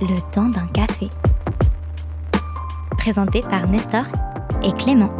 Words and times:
Le 0.00 0.32
temps 0.32 0.48
d'un 0.48 0.66
café. 0.68 1.08
Présenté 2.96 3.40
par 3.42 3.68
Nestor 3.68 4.04
et 4.62 4.72
Clément. 4.72 5.10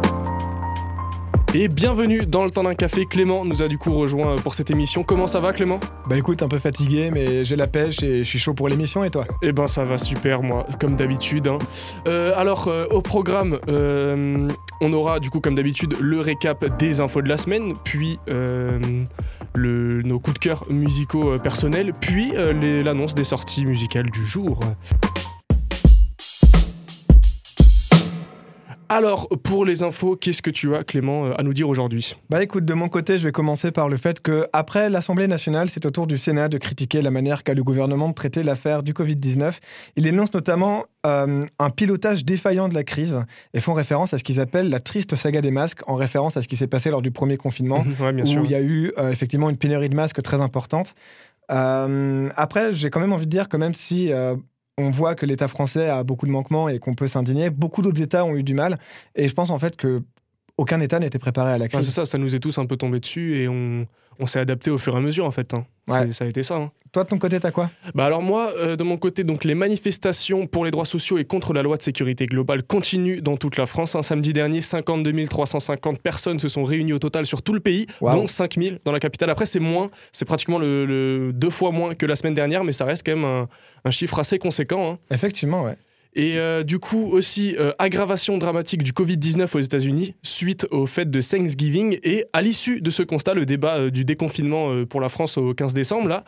Et 1.53 1.67
bienvenue 1.67 2.25
dans 2.25 2.45
le 2.45 2.51
temps 2.51 2.63
d'un 2.63 2.75
café. 2.75 3.05
Clément 3.05 3.43
nous 3.43 3.61
a 3.61 3.67
du 3.67 3.77
coup 3.77 3.93
rejoint 3.93 4.37
pour 4.37 4.53
cette 4.55 4.71
émission. 4.71 5.03
Comment 5.03 5.27
ça 5.27 5.41
va 5.41 5.51
Clément? 5.51 5.81
Bah 6.07 6.17
écoute, 6.17 6.41
un 6.43 6.47
peu 6.47 6.59
fatigué, 6.59 7.11
mais 7.11 7.43
j'ai 7.43 7.57
la 7.57 7.67
pêche 7.67 8.01
et 8.03 8.19
je 8.19 8.27
suis 8.27 8.39
chaud 8.39 8.53
pour 8.53 8.69
l'émission 8.69 9.03
et 9.03 9.09
toi? 9.09 9.25
Eh 9.41 9.51
ben 9.51 9.67
ça 9.67 9.83
va 9.83 9.97
super 9.97 10.43
moi, 10.43 10.65
comme 10.79 10.95
d'habitude. 10.95 11.47
hein. 11.47 11.59
Euh, 12.07 12.31
alors 12.37 12.69
euh, 12.69 12.85
au 12.89 13.01
programme, 13.01 13.59
euh, 13.67 14.47
on 14.79 14.93
aura 14.93 15.19
du 15.19 15.29
coup 15.29 15.41
comme 15.41 15.55
d'habitude 15.55 15.95
le 15.99 16.21
récap 16.21 16.77
des 16.77 17.01
infos 17.01 17.21
de 17.21 17.27
la 17.27 17.37
semaine, 17.37 17.73
puis 17.83 18.17
euh, 18.29 18.79
nos 19.57 20.19
coups 20.19 20.35
de 20.35 20.39
cœur 20.39 20.65
musicaux 20.69 21.33
euh, 21.33 21.37
personnels, 21.37 21.93
puis 21.99 22.31
euh, 22.35 22.83
l'annonce 22.83 23.15
des 23.15 23.23
sorties 23.23 23.65
musicales 23.65 24.09
du 24.09 24.25
jour. 24.25 24.59
Alors, 28.93 29.29
pour 29.41 29.63
les 29.63 29.83
infos, 29.83 30.17
qu'est-ce 30.17 30.41
que 30.41 30.49
tu 30.49 30.75
as, 30.75 30.83
Clément, 30.83 31.25
euh, 31.25 31.33
à 31.37 31.43
nous 31.43 31.53
dire 31.53 31.69
aujourd'hui? 31.69 32.13
Bah 32.29 32.43
écoute, 32.43 32.65
de 32.65 32.73
mon 32.73 32.89
côté, 32.89 33.17
je 33.17 33.23
vais 33.23 33.31
commencer 33.31 33.71
par 33.71 33.87
le 33.87 33.95
fait 33.95 34.19
que 34.19 34.49
après 34.51 34.89
l'Assemblée 34.89 35.29
nationale, 35.29 35.69
c'est 35.69 35.85
au 35.85 35.91
tour 35.91 36.07
du 36.07 36.17
Sénat 36.17 36.49
de 36.49 36.57
critiquer 36.57 37.01
la 37.01 37.09
manière 37.09 37.43
qu'a 37.43 37.53
le 37.53 37.63
gouvernement 37.63 38.09
de 38.09 38.13
traiter 38.13 38.43
l'affaire 38.43 38.83
du 38.83 38.91
Covid-19. 38.91 39.59
Il 39.95 40.07
énonce 40.07 40.33
notamment 40.33 40.83
euh, 41.05 41.41
un 41.57 41.69
pilotage 41.69 42.25
défaillant 42.25 42.67
de 42.67 42.73
la 42.73 42.83
crise 42.83 43.23
et 43.53 43.61
font 43.61 43.73
référence 43.73 44.13
à 44.13 44.17
ce 44.17 44.25
qu'ils 44.25 44.41
appellent 44.41 44.69
la 44.69 44.81
triste 44.81 45.15
saga 45.15 45.39
des 45.39 45.51
masques, 45.51 45.87
en 45.87 45.95
référence 45.95 46.35
à 46.35 46.41
ce 46.41 46.49
qui 46.49 46.57
s'est 46.57 46.67
passé 46.67 46.89
lors 46.89 47.01
du 47.01 47.11
premier 47.11 47.37
confinement. 47.37 47.85
Ouais, 48.01 48.11
bien 48.11 48.25
où 48.25 48.27
sûr. 48.27 48.41
il 48.43 48.51
y 48.51 48.55
a 48.55 48.61
eu 48.61 48.91
euh, 48.97 49.09
effectivement 49.09 49.49
une 49.49 49.55
pénurie 49.55 49.87
de 49.87 49.95
masques 49.95 50.21
très 50.21 50.41
importante. 50.41 50.95
Euh, 51.51 52.29
après, 52.35 52.73
j'ai 52.73 52.89
quand 52.89 52.99
même 52.99 53.13
envie 53.13 53.25
de 53.25 53.31
dire 53.31 53.49
que 53.49 53.57
même 53.57 53.73
si 53.73 54.11
euh, 54.11 54.35
on 54.81 54.91
voit 54.91 55.15
que 55.15 55.25
l'État 55.25 55.47
français 55.47 55.89
a 55.89 56.03
beaucoup 56.03 56.25
de 56.25 56.31
manquements 56.31 56.69
et 56.69 56.79
qu'on 56.79 56.93
peut 56.93 57.07
s'indigner, 57.07 57.49
beaucoup 57.49 57.81
d'autres 57.81 58.01
États 58.01 58.25
ont 58.25 58.35
eu 58.35 58.43
du 58.43 58.53
mal. 58.53 58.79
Et 59.15 59.27
je 59.27 59.33
pense 59.33 59.49
en 59.49 59.57
fait 59.59 59.75
que 59.75 60.03
aucun 60.61 60.79
État 60.79 60.99
n'était 60.99 61.19
préparé 61.19 61.51
à 61.53 61.57
la 61.57 61.65
Ouais, 61.65 61.69
c'est 61.71 61.77
crise. 61.79 61.89
ça, 61.89 62.05
ça 62.05 62.17
nous 62.17 62.35
est 62.35 62.39
tous 62.39 62.57
un 62.57 62.65
peu 62.65 62.77
tombé 62.77 62.99
dessus 62.99 63.35
et 63.37 63.47
on, 63.47 63.85
on 64.19 64.25
s'est 64.25 64.39
adapté 64.39 64.69
au 64.71 64.77
fur 64.77 64.93
et 64.93 64.97
à 64.97 65.01
mesure 65.01 65.25
en 65.25 65.31
fait. 65.31 65.53
hein. 65.53 65.65
Ouais. 65.87 66.05
C'est- 66.07 66.13
Ça 66.13 66.25
a 66.25 66.27
été 66.27 66.43
ça. 66.43 66.55
hein. 66.55 66.71
Toi, 66.91 67.03
de 67.05 67.09
ton 67.09 67.17
côté, 67.17 67.39
t'as 67.39 67.51
quoi? 67.51 67.69
Bah 67.95 68.05
alors 68.05 68.21
moi, 68.21 68.51
euh, 68.57 68.75
de 68.75 68.83
mon 68.83 68.97
côté, 68.97 69.23
donc 69.23 69.45
les 69.45 69.55
manifestations 69.55 70.45
pour 70.45 70.65
les 70.65 70.71
droits 70.71 70.85
sociaux 70.85 71.17
et 71.17 71.23
contre 71.25 71.53
la 71.53 71.63
loi 71.63 71.77
de 71.77 71.81
sécurité 71.81 72.25
globale 72.25 72.63
continuent 72.63 73.21
dans 73.21 73.37
toute 73.37 73.55
la 73.57 73.65
France. 73.65 73.95
Un 73.95 74.01
samedi 74.03 74.33
dernier, 74.33 74.59
52 74.61 75.25
350 75.27 75.99
personnes 76.01 76.39
se 76.39 76.47
sont 76.49 76.63
réunies 76.65 76.93
au 76.93 76.99
total 76.99 77.25
sur 77.25 77.41
tout 77.41 77.53
le 77.53 77.59
pays, 77.61 77.87
dont 78.01 78.27
5 78.27 78.55
000 78.61 78.75
dans 78.85 78.91
la 78.91 78.99
capitale. 78.99 79.29
Après, 79.29 79.45
c'est 79.45 79.59
moins, 79.61 79.89
c'est 80.11 80.25
pratiquement 80.25 80.59
le, 80.59 80.85
le- 80.85 81.31
deux 81.33 81.49
fois 81.49 81.71
moins 81.71 81.95
que 81.95 82.05
la 82.05 82.15
semaine 82.17 82.33
dernière, 82.33 82.63
mais 82.65 82.73
ça 82.73 82.83
reste 82.85 83.05
quand 83.05 83.15
même 83.15 83.25
un, 83.25 83.47
un 83.85 83.91
chiffre 83.91 84.19
assez 84.19 84.37
conséquent. 84.37 84.91
hein. 84.91 84.99
Effectivement, 85.09 85.63
ouais. 85.63 85.77
Et 86.13 86.37
euh, 86.37 86.63
du 86.63 86.77
coup 86.79 87.07
aussi, 87.11 87.55
euh, 87.57 87.71
aggravation 87.79 88.37
dramatique 88.37 88.83
du 88.83 88.91
Covid-19 88.91 89.55
aux 89.55 89.59
États-Unis 89.61 90.13
suite 90.23 90.67
aux 90.69 90.85
fêtes 90.85 91.09
de 91.09 91.21
Thanksgiving. 91.21 91.99
Et 92.03 92.25
à 92.33 92.41
l'issue 92.41 92.81
de 92.81 92.91
ce 92.91 93.01
constat, 93.01 93.33
le 93.33 93.45
débat 93.45 93.77
euh, 93.77 93.89
du 93.91 94.03
déconfinement 94.03 94.85
pour 94.85 94.99
la 94.99 95.07
France 95.09 95.37
au 95.37 95.53
15 95.53 95.73
décembre, 95.73 96.09
là, 96.09 96.23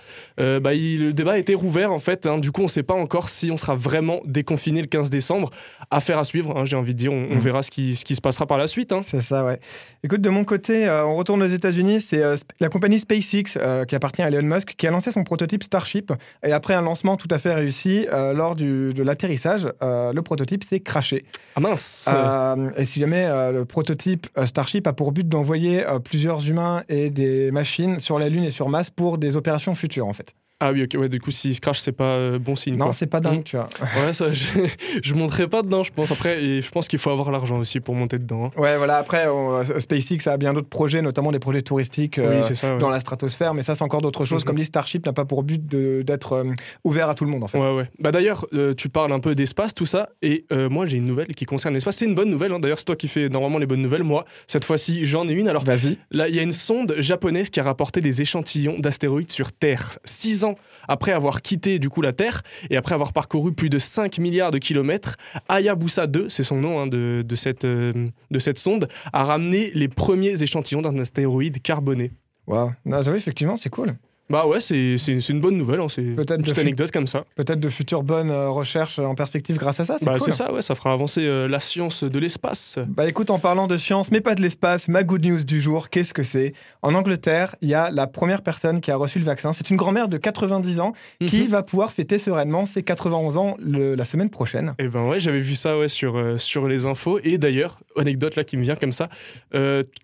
bah, 0.59 0.73
il- 0.73 1.08
le 1.08 1.14
débat 1.14 1.34
a 1.34 1.38
été 1.38 1.53
rouvert 1.53 1.92
en 1.92 2.00
fait. 2.00 2.25
hein. 2.25 2.38
Du 2.38 2.52
coup, 2.52 2.62
on 2.62 2.66
ne 2.66 2.70
sait 2.70 2.84
pas 2.84 2.94
encore 2.94 3.28
si 3.30 3.52
on 3.52 3.58
sera 3.58 3.75
vraiment 3.75 4.22
déconfiné 4.25 4.81
le 4.81 4.88
15 4.88 5.09
décembre. 5.09 5.50
Affaire 5.92 6.18
à 6.18 6.23
suivre, 6.23 6.58
hein, 6.58 6.64
j'ai 6.66 6.75
envie 6.78 6.94
de 6.94 7.00
dire. 7.00 7.12
On, 7.12 7.28
on 7.31 7.36
Mhm. 7.36 7.40
verra 7.40 7.62
ce 7.62 7.70
qui, 7.72 7.95
ce 7.95 8.06
qui 8.06 8.16
se 8.16 8.22
passera 8.22 8.45
par 8.47 8.58
la 8.58 8.68
suite. 8.68 8.92
hein. 8.94 9.02
C'est 9.03 9.22
ça, 9.22 9.44
ouais. 9.45 9.59
Écoute, 10.03 10.22
de 10.22 10.30
mon 10.30 10.44
côté, 10.45 10.90
on 10.90 11.16
retourne 11.16 11.44
aux 11.44 11.47
États-Unis. 11.47 12.00
C'est 12.00 12.22
la 12.59 12.70
compagnie 12.70 13.00
SpaceX, 13.00 13.58
qui 13.88 13.95
appartient 13.95 14.22
à 14.22 14.28
Elon 14.30 14.44
Musk, 14.44 14.75
qui 14.78 14.88
a 14.88 14.92
lancé 14.92 15.12
son 15.12 15.23
prototype 15.23 15.64
Starship. 15.64 16.14
Et 16.45 16.52
après 16.53 16.73
un 16.73 16.81
lancement 16.81 17.18
tout 17.18 17.28
à 17.31 17.38
fait 17.38 17.53
réussi, 17.53 18.08
lors 18.12 18.56
du- 18.56 18.94
de 18.94 19.03
l'atterrissage, 19.03 19.68
le 19.81 20.21
prototype 20.21 20.63
s'est 20.63 20.79
craché. 20.79 21.25
Ah 21.55 21.59
mince 21.59 22.09
Euh, 22.09 22.69
et 22.77 22.85
si 22.85 22.99
jamais 22.99 23.25
euh, 23.25 23.52
le 23.52 23.66
prototype 23.66 24.27
euh, 24.38 24.45
Starship 24.45 24.88
a 24.88 24.94
pour 24.94 25.11
but 25.11 25.28
d'envoyer 25.28 25.85
euh, 25.85 26.00
plusieurs 26.00 26.47
humains 26.47 26.84
et 26.89 27.09
des 27.09 27.51
machines 27.51 28.00
sur 28.00 28.19
la 28.19 28.29
Lune 28.29 28.44
et 28.44 28.51
sur 28.51 28.69
Mars 28.69 28.89
pour 28.89 29.17
des 29.17 29.35
opérations 29.35 29.75
futures, 29.75 30.07
en 30.07 30.13
fait. 30.13 30.35
Ah 30.66 30.72
oui, 30.72 30.84
ok, 30.84 30.96
ouais, 31.00 31.09
du 31.09 31.19
coup, 31.19 31.31
s'il 31.31 31.53
se 31.53 31.59
crache, 31.59 31.79
c'est 31.79 31.91
pas 31.91 32.16
euh, 32.16 32.40
bon 32.40 32.56
signe. 32.56 32.78
Non, 32.78 32.91
c'est 32.94 33.07
pas 33.07 33.19
dingue, 33.19 33.40
Mm. 33.40 33.44
tu 33.44 33.56
vois. 33.57 33.68
Ouais, 34.06 34.13
ça, 34.13 34.31
je, 34.31 34.46
je 35.03 35.13
monterai 35.13 35.47
pas 35.47 35.62
dedans, 35.62 35.84
je 35.84 35.91
pense. 35.91 36.12
Après, 36.12 36.41
et 36.44 36.62
je 36.62 36.69
pense 36.72 36.88
qu'il 36.88 37.00
faut 37.00 37.09
avoir 37.09 37.31
l'argent 37.31 37.57
aussi 37.59 37.79
pour 37.79 37.96
monter 37.96 38.18
dedans. 38.18 38.46
hein. 38.46 38.51
Ouais, 38.62 38.78
voilà. 38.78 38.97
Après, 38.97 39.28
on- 39.28 39.51
euh, 39.56 39.79
SpaceX 39.79 40.28
a 40.29 40.38
bien 40.38 40.53
d'autres 40.53 40.69
projets, 40.69 41.01
notamment 41.01 41.31
des 41.31 41.40
projets 41.40 41.62
touristiques. 41.63 42.18
euh, 42.18 42.41
oui, 42.47 42.56
ça. 42.56 42.74
ouais. 42.75 42.79
dans 42.79 42.90
la 42.90 43.00
stratosphère, 43.01 43.53
mais 43.53 43.62
ça 43.63 43.75
c'est 43.75 43.84
encore 43.84 44.01
d'autres 44.01 44.25
choses. 44.25 44.44
Comme 44.44 44.56
dit 44.56 44.66
Starship 44.66 45.06
n'a 45.06 45.13
pas 45.13 45.25
pour 45.25 45.44
but 45.44 45.66
d'être 45.68 46.34
euh, 46.34 46.44
ouvert 46.84 47.09
à 47.09 47.16
tout 47.16 47.25
le 47.25 47.31
monde 47.31 47.44
en 47.44 47.47
fait. 47.47 47.59
Ouais, 47.59 47.75
ouais. 47.75 47.90
Bah 48.00 48.12
d'ailleurs, 48.12 48.47
tu 48.78 48.88
parles 48.90 49.12
un 49.12 49.19
peu 49.19 49.35
d'espace, 49.35 49.74
tout 49.74 49.85
ça, 49.85 50.09
et 50.22 50.45
moi 50.69 50.85
j'ai 50.85 50.97
une 50.97 51.06
nouvelle 51.06 51.28
qui 51.28 51.45
concerne 51.45 51.74
l'espace. 51.74 51.97
C'est 51.97 52.06
une 52.06 52.16
bonne 52.16 52.30
nouvelle, 52.30 52.51
hein. 52.51 52.59
d'ailleurs 52.59 52.80
c'est 52.80 52.85
toi 52.85 52.95
qui 52.95 53.07
fais 53.07 53.28
normalement 53.30 53.57
les 53.57 53.66
bonnes 53.66 53.81
nouvelles. 53.81 54.03
Moi, 54.03 54.25
cette 54.47 54.63
fois-ci, 54.66 55.06
j'en 55.06 55.28
ai 55.28 55.34
une. 55.34 55.47
Alors 55.50 55.63
Vas-y. 55.66 55.97
là, 56.12 56.28
il 56.30 56.35
y 56.35 56.40
a 56.40 56.44
une 56.44 56.51
sonde 56.53 56.95
japonaise 57.00 57.50
qui 57.50 57.59
a 57.59 57.63
rapporté 57.63 58.00
des 58.01 58.22
échantillons 58.22 58.78
d'astéroïdes 58.80 59.31
sur 59.31 59.51
Terre. 59.51 59.97
Six 60.06 60.44
ans 60.44 60.53
après 60.88 61.12
avoir 61.12 61.41
quitté 61.41 61.80
du 61.80 61.90
coup 61.90 62.02
la 62.02 62.14
Terre, 62.14 62.44
et 62.69 62.78
après 62.78 62.96
avoir 62.96 63.14
parcouru 63.14 63.53
plus 63.53 63.69
de 63.69 63.80
5 63.80 64.19
milliards 64.19 64.52
de 64.52 64.58
kilomètres, 64.58 65.18
Hayabusa 65.50 66.08
2, 66.08 66.30
c'est 66.30 66.44
son 66.44 66.58
nom 66.58 66.80
hein, 66.80 66.88
de, 66.88 67.24
de 67.25 67.36
cette, 67.36 67.66
euh, 67.66 68.08
de 68.31 68.40
cette 68.40 68.59
sonde, 68.59 68.88
a 69.12 69.24
ramené 69.24 69.72
les 69.74 69.88
premiers 69.88 70.42
échantillons 70.42 70.81
d'un 70.81 70.97
astéroïde 71.00 71.62
carboné. 71.62 72.12
Waouh. 72.47 72.72
J'avoue, 72.86 73.16
effectivement, 73.16 73.56
c'est 73.56 73.69
cool. 73.69 73.96
Bah 74.29 74.47
ouais, 74.47 74.59
c'est 74.61 74.95
une 75.29 75.41
bonne 75.41 75.57
nouvelle, 75.57 75.81
hein. 75.81 75.88
c'est 75.89 76.01
une 76.01 76.16
petite 76.16 76.57
anecdote 76.57 76.91
comme 76.91 77.07
ça. 77.07 77.25
Peut-être 77.35 77.59
de 77.59 77.67
futures 77.69 78.03
bonnes 78.03 78.31
euh, 78.31 78.50
recherches 78.50 78.97
en 78.97 79.16
perspective 79.16 79.57
grâce 79.57 79.81
à 79.81 79.84
ça. 79.84 79.97
C'est 80.00 80.06
Bah 80.06 80.13
cool. 80.17 80.22
c'est 80.25 80.31
ça, 80.31 80.51
ouais, 80.53 80.61
ça 80.61 80.75
fera 80.75 80.94
avancer 80.94 81.22
euh, 81.25 81.47
la 81.47 81.59
science 81.59 82.03
de 82.06 82.19
l'espace. 82.19 82.79
Bah 82.88 83.07
écoute, 83.07 83.29
en 83.31 83.38
parlant 83.39 83.67
de 83.67 83.75
science, 83.75 84.12
mais 84.12 84.22
pas 84.22 84.33
de 84.33 84.41
l'espace, 84.41 84.88
ma 84.88 85.03
good 85.03 85.25
news 85.25 85.44
du 85.44 85.62
jour, 85.62 85.89
qu'est-ce 85.89 86.13
que 86.13 86.23
c'est? 86.23 86.53
En 86.81 86.95
Angleterre, 86.95 87.56
il 87.62 87.67
y 87.69 87.73
a 87.73 87.91
la 87.91 88.07
première 88.07 88.41
personne 88.44 88.79
qui 88.81 88.91
a 88.91 88.95
reçu 88.95 89.19
le 89.19 89.25
vaccin. 89.25 89.51
C'est 89.51 89.69
une 89.69 89.75
grand-mère 89.78 90.07
de 90.07 90.17
90 90.17 90.79
ans 90.79 90.94
qui 91.19 91.41
Mhm. 91.44 91.47
va 91.50 91.62
pouvoir 91.62 91.91
fêter 91.91 92.17
sereinement 92.17 92.66
ses 92.66 92.81
91 92.81 93.38
ans 93.38 93.56
le- 93.59 93.94
la 93.95 94.06
semaine 94.06 94.29
prochaine. 94.29 94.73
Eh 94.79 94.88
ben 94.88 95.06
ouais, 95.07 95.19
j'avais 95.19 95.41
vu 95.41 95.56
ça 95.56 95.78
ouais, 95.78 95.89
sur, 95.89 96.16
euh, 96.17 96.38
sur 96.38 96.67
les 96.69 96.85
infos. 96.85 97.19
Et 97.25 97.38
d'ailleurs, 97.38 97.78
anecdote 97.97 98.35
là 98.38 98.45
qui 98.45 98.56
me 98.57 98.63
vient 98.63 98.75
comme 98.78 98.94
ça, 98.94 99.09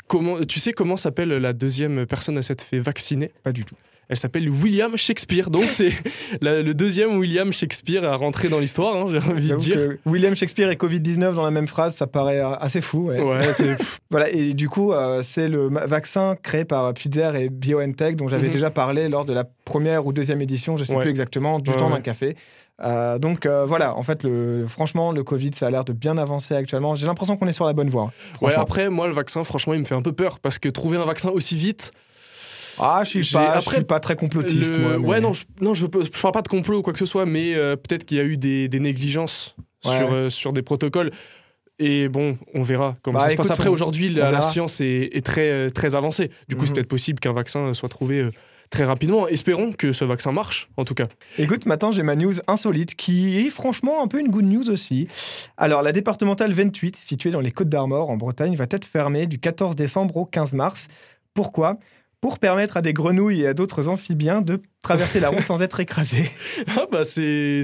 comment, 0.08 0.42
tu 0.42 0.60
sais 0.60 0.74
comment 0.74 0.98
s'appelle 0.98 1.30
la 1.30 1.54
deuxième 1.54 2.06
personne 2.06 2.38
à 2.38 2.44
s'être 2.44 2.62
fait 2.64 2.80
vacciner? 2.80 3.32
Pas 3.44 3.52
du 3.54 3.64
tout. 3.66 3.76
Elle 4.10 4.18
s'appelle 4.18 4.50
William 4.50 4.98
Shakespeare. 4.98 5.50
Donc 5.52 5.66
c'est 5.70 5.94
le 6.42 6.74
deuxième 6.74 7.18
William 7.18 7.54
Shakespeare 7.54 8.04
à 8.04 8.16
rentrer 8.16 8.50
dans 8.50 8.60
l'histoire, 8.60 8.96
hein, 8.96 9.06
j'ai 9.10 9.20
envie 9.32 9.48
de 9.50 9.56
dire. 9.56 9.92
William 10.06 10.36
Shakespeare 10.36 10.70
et 10.72 10.76
Covid-19 10.76 11.36
dans 11.36 11.44
la 11.44 11.52
même 11.52 11.68
phrase, 11.68 11.96
ça 11.96 12.08
paraît 12.08 12.40
euh, 12.40 12.56
assez 12.56 12.82
fou. 12.82 13.08
ouais. 13.10 13.22
Ouais, 13.22 13.78
Voilà, 14.10 14.30
et 14.32 14.54
du 14.54 14.68
coup, 14.68 14.94
euh, 14.94 15.22
c'est 15.24 15.48
le 15.48 15.70
vaccin 15.70 16.36
créé 16.42 16.66
par 16.66 16.94
Pfizer 16.94 17.36
et 17.36 17.50
BioNTech 17.50 18.16
dont 18.16 18.28
j'avais 18.28 18.48
Mhm. 18.48 18.54
déjà 18.54 18.72
parlé 18.72 19.10
lors 19.10 19.26
de 19.26 19.34
la 19.34 19.44
première 19.64 20.06
ou 20.08 20.12
deuxième 20.14 20.42
édition, 20.42 20.76
je 20.76 20.84
sais 20.84 20.96
Ouais. 20.96 21.02
plus 21.04 21.12
exactement, 21.12 21.60
du 21.60 21.72
temps 21.74 21.90
d'un 21.92 22.02
café. 22.02 22.36
Euh, 22.82 23.20
donc 23.20 23.46
euh, 23.46 23.66
voilà, 23.66 23.96
en 23.96 24.04
fait, 24.04 24.24
le, 24.24 24.66
franchement, 24.68 25.12
le 25.12 25.24
Covid, 25.24 25.52
ça 25.54 25.68
a 25.68 25.70
l'air 25.70 25.84
de 25.84 25.92
bien 25.94 26.18
avancer 26.18 26.56
actuellement. 26.56 26.96
J'ai 26.96 27.06
l'impression 27.08 27.36
qu'on 27.38 27.48
est 27.48 27.54
sur 27.54 27.66
la 27.66 27.74
bonne 27.74 27.90
voie. 27.90 28.04
hein, 28.10 28.38
Ouais, 28.42 28.56
après, 28.56 28.90
moi, 28.90 29.06
le 29.08 29.14
vaccin, 29.14 29.44
franchement, 29.44 29.74
il 29.74 29.82
me 29.82 29.86
fait 29.86 29.96
un 29.96 30.02
peu 30.02 30.14
peur 30.14 30.40
parce 30.40 30.58
que 30.58 30.70
trouver 30.70 30.98
un 30.98 31.06
vaccin 31.06 31.30
aussi 31.30 31.56
vite. 31.58 31.92
Ah, 32.80 33.02
je 33.04 33.10
suis 33.10 33.24
je 33.24 33.28
suis 33.62 33.84
pas 33.84 34.00
très 34.00 34.16
complotiste. 34.16 34.72
le- 34.74 34.78
moi, 34.80 34.98
mais- 35.00 35.08
Ouais, 35.08 35.22
non, 35.22 35.34
je, 35.34 35.44
non 35.62 35.74
je, 35.74 35.86
je 35.86 36.22
parle 36.22 36.34
pas 36.34 36.42
de 36.42 36.48
complot 36.48 36.80
ou 36.80 36.82
quoi 36.82 36.94
que 36.94 37.00
ce 37.00 37.06
soit, 37.06 37.26
mais 37.26 37.56
euh, 37.56 37.76
peut-être 37.76 38.06
qu'il 38.06 38.18
y 38.18 38.22
a 38.22 38.24
eu 38.24 38.38
des, 38.38 38.68
des 38.70 38.80
négligences 38.80 39.56
Ouais, 39.86 39.98
sur, 39.98 40.12
euh, 40.14 40.30
sur 40.30 40.52
des 40.54 40.62
protocoles. 40.62 41.12
Et 41.82 42.10
bon, 42.10 42.38
on 42.54 42.62
verra 42.64 42.98
comment 43.02 43.20
Bah, 43.20 43.26
ça 43.26 43.30
se 43.32 43.36
passe. 43.38 43.52
Après, 43.52 43.70
aujourd'hui, 43.70 44.10
la, 44.10 44.42
science 44.42 44.82
est, 44.82 45.10
est 45.16 45.26
très, 45.26 45.50
euh, 45.50 45.70
très 45.70 45.96
avancée. 45.96 46.30
Du 46.50 46.56
coup, 46.58 46.66
c'est 46.66 46.72
Mhm. 46.72 46.76
peut-être 46.76 46.90
possible 46.90 47.20
qu'un 47.22 47.32
vaccin 47.32 47.74
soit 47.74 47.88
trouvé 47.88 48.20
euh, 48.20 48.32
très 48.70 48.84
rapidement. 48.84 49.30
Espérons 49.30 49.72
que 49.72 49.94
ce 49.94 50.04
vaccin 50.04 50.34
marche, 50.34 50.68
en 50.76 50.84
tout 50.84 50.94
cas. 50.94 51.08
Écoute, 51.38 51.66
maintenant 51.66 51.92
j'ai 51.94 52.04
ma 52.04 52.18
news 52.18 52.34
insolite 52.48 52.96
qui 52.96 53.40
est 53.40 53.50
franchement 53.50 54.04
un 54.04 54.08
peu 54.08 54.20
une 54.20 54.28
good 54.28 54.44
news 54.44 54.70
aussi. 54.70 55.08
Alors, 55.56 55.82
la 55.82 55.94
départementale 55.94 56.52
28, 56.52 56.98
située 56.98 57.32
dans 57.32 57.40
les 57.40 57.52
Côtes 57.52 57.70
d'Armor 57.70 58.10
en 58.10 58.18
Bretagne, 58.18 58.56
va 58.58 58.66
être 58.70 58.84
fermée 58.86 59.26
du 59.26 59.40
14 59.40 59.78
décembre 59.78 60.18
au 60.18 60.26
15 60.26 60.52
mars. 60.54 60.90
Pourquoi? 61.34 61.78
Pour 62.22 62.40
permettre 62.40 62.76
à 62.76 62.82
des 62.82 62.94
grenouilles 62.94 63.42
et 63.42 63.48
à 63.48 63.54
d'autres 63.54 63.88
amphibiens 63.88 64.42
de 64.42 64.62
traverser 64.82 65.20
la 65.20 65.30
route 65.30 65.44
sans 65.46 65.62
être 65.62 65.80
écrasés. 65.80 66.30
Ah 66.78 66.86
bah, 66.92 67.04
c'est 67.04 67.62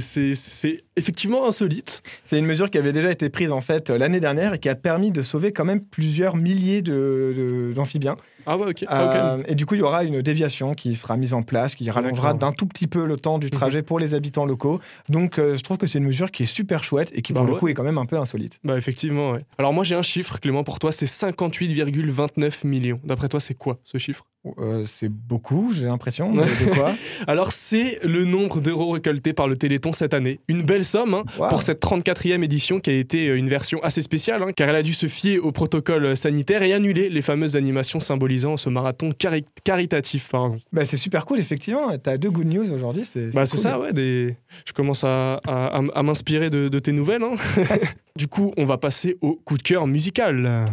effectivement 0.96 1.48
insolite. 1.48 2.02
C'est 2.24 2.38
une 2.40 2.46
mesure 2.46 2.70
qui 2.70 2.78
avait 2.78 2.94
déjà 2.94 3.12
été 3.12 3.30
prise 3.30 3.52
en 3.52 3.62
fait 3.62 3.90
euh, 3.90 3.98
l'année 3.98 4.20
dernière 4.20 4.54
et 4.54 4.60
qui 4.60 4.70
a 4.70 4.76
permis 4.76 5.12
de 5.12 5.22
sauver 5.22 5.52
quand 5.54 5.66
même 5.66 5.82
plusieurs 5.82 6.36
milliers 6.36 6.82
de- 6.82 7.72
d'amphibiens. 7.76 8.16
Ah 8.48 8.58
ouais, 8.58 8.68
ok. 8.70 8.86
Ah. 8.88 9.36
Euh, 9.38 9.44
et 9.48 9.56
du 9.56 9.66
coup, 9.66 9.74
il 9.76 9.80
y 9.80 9.84
aura 9.84 10.04
une 10.04 10.22
déviation 10.22 10.76
qui 10.76 10.96
sera 10.96 11.18
mise 11.18 11.34
en 11.34 11.42
place, 11.42 11.74
qui 11.74 11.90
rallongera 11.90 12.34
d'un 12.36 12.52
tout 12.52 12.68
petit 12.68 12.86
peu 12.88 13.06
le 13.06 13.18
temps 13.18 13.40
du 13.40 13.48
Mhm. 13.48 13.52
trajet 13.52 13.82
pour 13.82 14.00
les 14.00 14.14
habitants 14.14 14.46
locaux. 14.46 14.80
Donc, 15.10 15.40
euh, 15.40 15.58
je 15.58 15.64
trouve 15.64 15.78
que 15.78 15.88
c'est 15.88 15.98
une 15.98 16.06
mesure 16.06 16.30
qui 16.32 16.44
est 16.44 16.48
super 16.48 16.84
chouette 16.84 17.12
et 17.16 17.22
qui, 17.24 17.34
Bah 17.34 17.40
pour 17.40 17.48
le 17.48 17.54
ouais. 17.54 17.60
coup, 17.60 17.68
est 17.70 17.74
quand 17.74 17.84
même 17.84 17.98
un 17.98 18.06
peu 18.06 18.18
insolite. 18.18 18.60
Bah 18.64 18.78
effectivement, 18.78 19.32
ouais. 19.32 19.44
Alors 19.58 19.74
moi 19.74 19.84
j'ai 19.84 19.96
un 19.96 20.04
chiffre, 20.04 20.40
Clément, 20.40 20.64
pour 20.64 20.78
toi, 20.80 20.92
c'est 20.92 21.08
58,29 21.08 22.64
millions. 22.66 23.00
D'après 23.04 23.30
toi, 23.30 23.40
c'est 23.40 23.56
quoi 23.56 23.80
ce 23.84 23.98
chiffre? 23.98 24.26
Euh, 24.60 24.84
c'est 24.86 25.10
beaucoup, 25.10 25.72
j'ai 25.74 25.86
l'impression. 25.88 26.32
de 26.32 26.74
quoi? 26.76 26.94
Alors, 27.28 27.52
c'est 27.52 28.00
le 28.04 28.26
nombre 28.26 28.62
d'euros 28.62 28.92
récoltés 28.92 29.34
par 29.34 29.48
le 29.48 29.58
Téléthon 29.58 29.94
cette 29.94 30.14
année. 30.14 30.40
Une 30.48 30.62
belle 30.64 30.86
somme 30.86 31.14
hein, 31.14 31.24
Wow. 31.38 31.50
pour 31.50 31.62
cette 31.62 31.82
34e 31.82 32.44
édition 32.44 32.80
qui 32.80 32.90
a 32.90 32.94
été 32.94 33.30
euh, 33.30 33.38
une 33.38 33.50
version 33.50 33.80
assez 33.84 34.02
spéciale, 34.02 34.44
hein, 34.44 34.52
car 34.56 34.70
elle 34.70 34.76
a 34.76 34.84
dû 34.84 34.94
se 34.94 35.08
fier 35.08 35.40
au 35.40 35.52
protocole 35.52 36.16
sanitaire 36.18 36.64
et 36.64 36.74
annuler 36.74 37.10
les 37.10 37.22
fameuses 37.22 37.56
animations 37.56 38.00
symbolisant 38.00 38.58
ce 38.58 38.70
marathon 38.70 39.12
cari- 39.12 39.46
caritatif. 39.64 40.30
Pardon. 40.30 40.58
Bah, 40.72 40.86
c'est 40.86 40.98
super 40.98 41.26
cool, 41.26 41.40
effectivement. 41.40 41.98
T'as 41.98 42.18
deux 42.18 42.30
good 42.32 42.48
news 42.48 42.72
aujourd'hui. 42.72 43.04
C'est 43.06 43.34
Bah, 43.34 43.46
cool. 43.46 43.60
ça, 43.60 43.80
ouais. 43.80 43.94
Des... 43.94 44.36
Je 44.66 44.74
commence 44.74 45.04
à, 45.04 45.36
à- 45.48 45.78
à- 45.80 45.84
à 45.94 46.04
m'inspirer 46.04 46.50
de, 46.50 46.70
de 46.70 46.80
tes 46.80 46.92
nouvelles. 46.92 47.24
hein. 47.24 47.36
du 48.16 48.28
coup, 48.28 48.54
on 48.58 48.66
va 48.66 48.78
passer 48.78 49.18
au 49.22 49.36
coup 49.36 49.58
de 49.58 49.64
cœur 49.64 49.88
musical. 49.88 50.68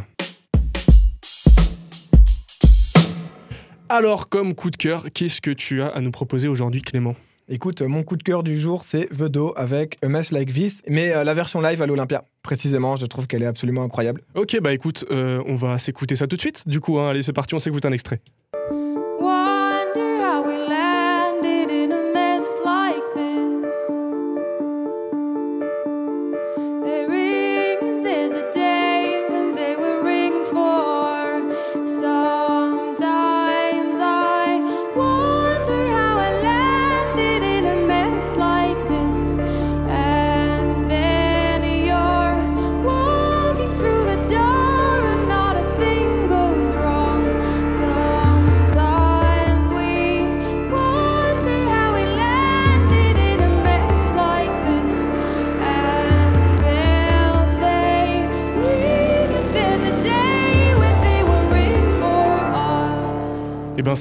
Alors, 3.94 4.30
comme 4.30 4.54
coup 4.54 4.70
de 4.70 4.78
cœur, 4.78 5.04
qu'est-ce 5.12 5.42
que 5.42 5.50
tu 5.50 5.82
as 5.82 5.88
à 5.88 6.00
nous 6.00 6.10
proposer 6.10 6.48
aujourd'hui, 6.48 6.80
Clément? 6.80 7.14
Écoute, 7.50 7.82
mon 7.82 8.04
coup 8.04 8.16
de 8.16 8.22
cœur 8.22 8.42
du 8.42 8.58
jour, 8.58 8.84
c'est 8.86 9.04
The 9.10 9.24
Do 9.24 9.52
avec 9.54 9.98
A 10.02 10.08
Mess 10.08 10.32
Like 10.32 10.50
This, 10.50 10.82
mais 10.88 11.14
euh, 11.14 11.24
la 11.24 11.34
version 11.34 11.60
live 11.60 11.82
à 11.82 11.86
l'Olympia. 11.86 12.24
Précisément, 12.42 12.96
je 12.96 13.04
trouve 13.04 13.26
qu'elle 13.26 13.42
est 13.42 13.46
absolument 13.46 13.84
incroyable. 13.84 14.22
Ok, 14.34 14.58
bah 14.62 14.72
écoute, 14.72 15.04
euh, 15.10 15.42
on 15.46 15.56
va 15.56 15.78
s'écouter 15.78 16.16
ça 16.16 16.26
tout 16.26 16.36
de 16.36 16.40
suite. 16.40 16.66
Du 16.66 16.80
coup, 16.80 16.98
hein, 16.98 17.10
allez, 17.10 17.22
c'est 17.22 17.34
parti, 17.34 17.54
on 17.54 17.58
s'écoute 17.58 17.84
un 17.84 17.92
extrait. 17.92 18.22